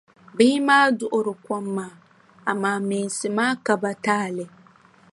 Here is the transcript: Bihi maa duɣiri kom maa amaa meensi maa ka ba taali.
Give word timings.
Bihi 0.35 0.57
maa 0.67 0.87
duɣiri 0.97 1.33
kom 1.45 1.65
maa 1.77 1.93
amaa 2.51 2.77
meensi 2.87 3.27
maa 3.37 3.53
ka 3.65 3.73
ba 3.81 3.91
taali. 4.03 4.45